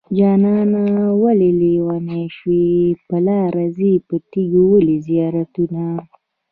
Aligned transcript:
جانانه 0.17 0.85
ولې 1.23 1.49
لېونی 1.59 2.23
شوې 2.37 2.67
په 3.07 3.17
لاره 3.27 3.65
ځې 3.77 3.91
په 4.07 4.15
تيګو 4.31 4.61
ولې 4.73 4.97
زيارتونه 5.07 5.83